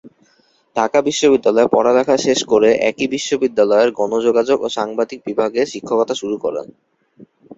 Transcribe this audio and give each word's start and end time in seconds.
ঢাকা 0.75 0.99
বিশ্ববিদ্যালয়ে 1.01 1.71
পড়ালেখা 1.73 2.15
শেষ 2.25 2.39
করে 2.51 2.69
একই 2.89 3.07
বিশ্ববিদ্যালয়ের 3.15 3.89
গণযোগাযোগ 3.99 4.57
ও 4.61 4.77
সাংবাদিক 4.77 5.19
বিভাগে 5.27 5.61
শিক্ষকতা 5.73 6.13
শুরু 6.21 6.35
করেন। 6.37 6.67